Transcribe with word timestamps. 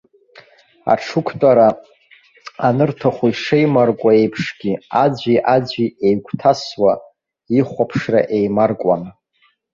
Аҽықәтәара 0.93 1.67
анырҭаху 2.67 3.27
ишеимаркуа 3.31 4.11
еиԥшгьы, 4.19 4.73
аӡәи-аӡәи 5.03 5.87
еигәҭасуа, 6.05 6.93
ихәаԥшра 7.57 8.21
еимаркуан. 8.37 9.03